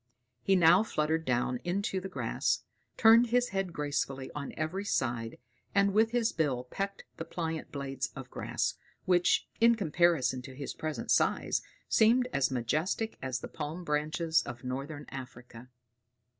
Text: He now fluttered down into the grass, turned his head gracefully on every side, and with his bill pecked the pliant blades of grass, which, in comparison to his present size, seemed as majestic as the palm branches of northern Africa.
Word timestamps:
He 0.41 0.55
now 0.55 0.81
fluttered 0.81 1.25
down 1.25 1.59
into 1.63 1.99
the 1.99 2.09
grass, 2.09 2.63
turned 2.97 3.27
his 3.27 3.49
head 3.49 3.71
gracefully 3.71 4.31
on 4.33 4.51
every 4.57 4.83
side, 4.83 5.37
and 5.75 5.93
with 5.93 6.09
his 6.09 6.31
bill 6.31 6.63
pecked 6.63 7.03
the 7.17 7.23
pliant 7.23 7.71
blades 7.71 8.09
of 8.15 8.31
grass, 8.31 8.73
which, 9.05 9.47
in 9.59 9.75
comparison 9.75 10.41
to 10.41 10.55
his 10.55 10.73
present 10.73 11.11
size, 11.11 11.61
seemed 11.87 12.27
as 12.33 12.49
majestic 12.49 13.15
as 13.21 13.41
the 13.41 13.47
palm 13.47 13.83
branches 13.83 14.41
of 14.41 14.63
northern 14.63 15.05
Africa. 15.09 15.69